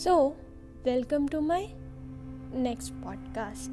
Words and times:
So 0.00 0.36
welcome 0.84 1.28
to 1.28 1.40
my 1.40 1.66
next 2.54 2.92
podcast 2.92 3.70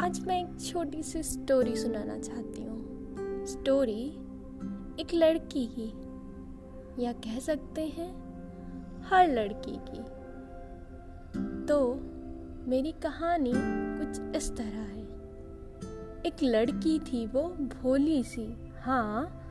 आज 0.00 0.24
मैं 0.26 0.44
एक 0.44 0.60
छोटी 0.60 1.02
सी 1.02 1.22
स्टोरी 1.22 1.76
सुनाना 1.76 2.18
चाहती 2.18 2.64
हूँ। 2.64 2.86
स्टोरी 3.46 4.08
एक 5.00 5.06
लड़की 5.14 5.66
की, 5.78 5.92
या 7.04 7.12
कह 7.12 7.38
सकते 7.38 7.86
हैं, 7.86 8.10
हर 9.02 9.28
लड़की 9.28 9.76
की। 9.76 10.02
तो 11.66 11.94
मेरी 12.70 12.92
कहानी 12.92 13.52
कुछ 13.56 14.36
इस 14.36 14.56
तरह 14.56 14.66
है। 14.66 15.02
एक 16.26 16.36
लड़की 16.42 16.98
थी 16.98 17.26
वो 17.26 17.42
भोली 17.48 18.22
सी। 18.22 18.72
हाँ 18.80 19.44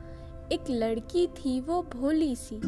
एक 0.52 0.64
लड़की 0.70 1.26
थी 1.26 1.60
वो 1.60 1.82
भोली 1.82 2.36
सी। 2.36 2.60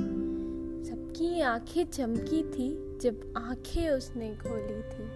सबकी 1.10 1.40
आँखें 1.40 1.84
चमकी 1.84 2.42
थी 2.42 2.98
जब 3.02 3.32
आँखें 3.36 3.88
उसने 3.90 4.28
खोली 4.34 4.82
थी। 4.82 5.06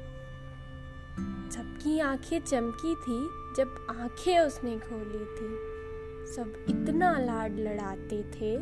सबकी 1.50 1.98
आँखें 2.00 2.40
चमकी 2.40 2.94
थी 2.94 3.18
जब 3.56 3.86
आँखें 3.90 4.38
उसने 4.38 4.76
खोली 4.78 5.24
थी। 5.34 5.50
सब 6.34 6.64
इतना 6.68 7.18
लाड 7.18 7.58
लड़ाते 7.58 8.22
थे, 8.22 8.56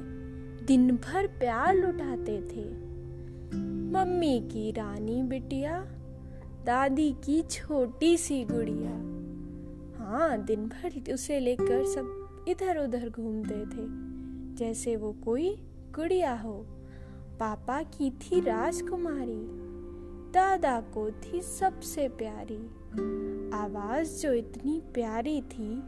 दिन 0.66 0.90
भर 0.96 1.26
प्यार 1.26 1.74
लुटाते 1.74 2.36
थे। 2.42 2.66
मम्मी 3.92 4.38
की 4.52 4.70
रानी 4.70 5.22
बिटिया, 5.22 5.80
दादी 6.66 7.10
की 7.24 7.42
छोटी 7.42 8.16
सी 8.16 8.44
गुड़िया। 8.44 8.92
हाँ 10.04 10.38
दिन 10.44 10.68
भर 10.68 11.12
उसे 11.12 11.40
लेकर 11.40 11.84
सब 11.86 12.44
इधर 12.48 12.84
उधर 12.84 13.08
घूमते 13.08 13.64
थे, 13.66 13.88
जैसे 14.56 14.96
वो 14.96 15.12
कोई 15.12 15.56
गुड़िया 15.94 16.34
हो। 16.34 16.78
पापा 17.40 17.82
की 17.82 18.10
थी 18.10 18.40
राजकुमारी, 18.40 19.40
दादा 20.32 20.80
को 20.80 21.10
थी 21.10 21.40
सबसे 21.42 22.08
प्यारी। 22.08 22.62
आवाज़ 23.56 24.22
जो 24.22 24.32
इतनी 24.32 24.80
प्यारी 24.94 25.40
थी, 25.42 25.82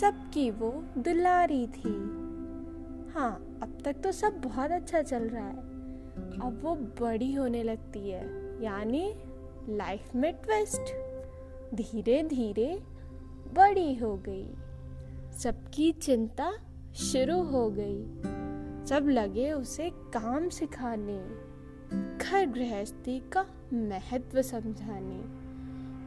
सबकी 0.00 0.50
वो 0.50 0.84
दुलारी 0.98 1.66
थी। 1.66 1.94
हाँ 3.14 3.58
अब 3.62 3.78
तक 3.84 3.96
तो 4.04 4.12
सब 4.12 4.40
बहुत 4.40 4.70
अच्छा 4.70 5.02
चल 5.02 5.28
रहा 5.28 5.46
है। 5.46 5.56
अब 6.40 6.60
वो 6.62 6.74
बड़ी 6.74 7.32
होने 7.34 7.62
लगती 7.62 8.10
है, 8.10 8.24
यानी 8.64 9.14
लाइफ 9.68 10.14
में 10.14 10.32
ट्विस्ट 10.32 10.94
धीरे 11.74 12.22
धीरे 12.22 12.82
बड़ी 13.54 13.94
हो 13.94 14.16
गई। 14.16 14.48
सबकी 15.38 15.92
चिंता 15.92 16.52
शुरू 16.94 17.42
हो 17.42 17.70
गई। 17.70 18.35
सब 18.88 19.08
लगे 19.08 19.52
उसे 19.52 19.90
काम 19.90 20.48
सिखाने, 20.48 21.18
घर 22.24 22.46
गृहस्थी 22.46 23.20
का 23.20 23.46
महत्व 23.72 24.42
समझाने। 24.42 25.22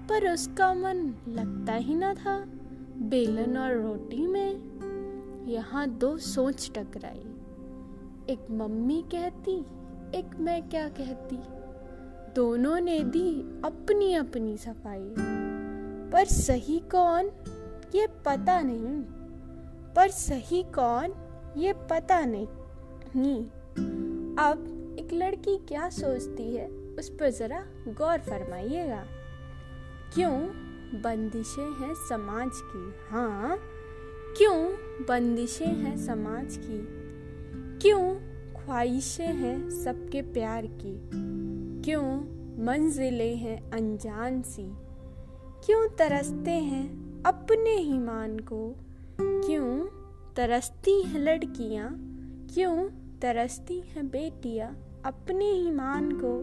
पर 0.07 0.33
उसका 0.33 0.73
मन 0.73 1.13
लगता 1.27 1.73
ही 1.73 1.95
ना 1.95 2.13
था, 2.13 2.45
बेलन 2.97 3.57
और 3.57 3.71
रोटी 3.71 4.27
में। 4.27 4.69
यहाँ 5.47 5.89
दो 5.89 6.17
सोच 6.17 6.71
टकराई। 6.77 7.35
एक 8.33 8.51
मम्मी 8.51 9.01
कहती, 9.01 9.59
एक 10.19 10.35
मैं 10.39 10.69
क्या 10.69 10.89
कहती। 10.89 11.39
दोनों 12.35 12.79
ने 12.79 12.99
दी 12.99 13.41
अपनी 13.65 14.13
अपनी 14.13 14.57
सफ़ाई। 14.57 15.15
पर 16.11 16.25
सही 16.25 16.79
कौन, 16.79 17.31
ये 17.95 18.07
पता 18.07 18.61
नहीं। 18.61 19.03
पर 19.93 20.07
सही 20.07 20.63
कौन, 20.63 21.13
ये 21.57 21.73
पता 21.73 22.25
नहीं। 22.25 22.47
नहीं। 23.15 23.45
अब 24.35 24.75
एक 24.99 25.13
लड़की 25.13 25.57
क्या 25.57 25.89
सोचती 25.89 26.55
है, 26.55 26.67
उस 26.69 27.09
पर 27.09 27.29
जरा 27.29 27.65
गौर 27.87 28.17
फरमाइएगा। 28.17 29.05
क्यों 30.13 30.39
बंदिशें 31.01 31.71
हैं 31.71 31.93
समाज 31.95 32.51
की? 32.55 32.93
हाँ 33.09 33.59
क्यों 34.37 34.71
बंदिशें 35.07 35.75
हैं 35.75 35.97
समाज 35.97 36.57
की? 36.57 36.87
क्यों 37.81 38.15
ख्वाहिशें 38.53 39.33
हैं 39.33 39.69
सबके 39.69 40.21
प्यार 40.21 40.65
की? 40.65 41.09
क्यों 41.81 42.21
मंजिलें 42.65 43.35
हैं 43.35 43.71
अनजान 43.71 44.41
सी? 44.41 44.71
क्यों 45.65 45.89
तरसते 45.89 46.51
हैं 46.51 47.23
अपने 47.23 47.75
ही 47.75 47.99
मान 47.99 48.39
को? 48.39 48.75
क्यों 49.21 49.87
तरसती 50.35 51.01
हैं 51.01 51.19
लड़कियाँ? 51.19 52.05
क्यों 52.53 52.89
तरसती 53.21 53.79
हैं 53.79 54.09
बेटियाँ 54.09 54.67
अपने 55.05 55.45
ही 55.45 55.71
मान 55.71 56.11
को। 56.11 56.41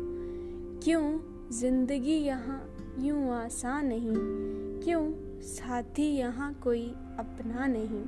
क्यों 0.84 1.18
ज़िंदगी 1.52 2.16
यहाँ 2.16 2.76
यूँ 2.98 3.30
आसान 3.34 3.86
नहीं? 3.86 4.14
क्यों 4.84 5.40
साथी 5.42 6.06
यहाँ 6.16 6.52
कोई 6.54 6.86
अपना 7.18 7.66
नहीं? 7.66 8.04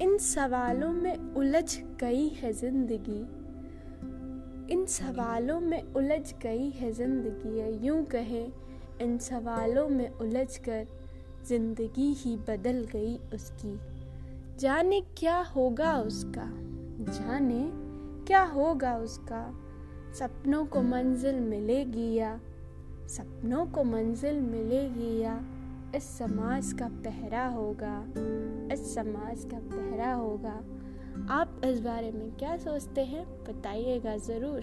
इन 0.00 0.18
सवालों 0.18 0.92
में 0.92 1.34
उलझ 1.34 1.78
गई 2.00 2.28
है 2.28 2.52
ज़िंदगी। 2.52 3.20
इन 4.72 4.86
सवालों 4.86 5.60
में 5.60 5.82
उलझ 5.92 6.34
गई 6.42 6.70
है 6.70 6.92
ज़िंदगी 6.92 7.58
है। 7.58 7.86
यूँ 7.86 8.04
कहे, 8.04 8.44
इन 9.00 9.18
सवालों 9.18 9.88
में 9.88 10.08
उलझ 10.10 10.56
कर 10.56 10.86
ज़िंदगी 11.48 12.12
ही 12.12 12.36
बदल 12.36 12.86
गई 12.92 13.16
उसकी। 13.34 13.78
जाने 14.58 15.00
क्या 15.16 15.40
होगा 15.40 15.98
उसका? 15.98 16.65
जाने 17.08 17.70
क्या 18.26 18.42
होगा 18.42 18.96
उसका। 18.96 19.54
सपनों 20.14 20.66
को 20.66 20.82
मंजिल 20.82 21.40
मिलेगी 21.40 22.14
या? 22.14 22.40
सपनों 23.08 23.66
को 23.66 23.84
मंजिल 23.84 24.40
मिलेगी 24.40 25.20
या? 25.20 25.40
इस 25.94 26.18
समाज 26.18 26.72
का 26.72 26.88
पहरा 26.88 27.46
होगा। 27.46 28.04
इस 28.72 28.94
समाज 28.94 29.44
का 29.44 29.58
पहरा 29.58 30.12
होगा। 30.12 30.60
आप 31.30 31.60
इस 31.64 31.80
बारे 31.80 32.12
में 32.12 32.36
क्या 32.36 32.56
सोचते 32.56 33.04
हैं, 33.04 33.44
बताइएगा 33.44 34.16
ज़रूर। 34.16 34.62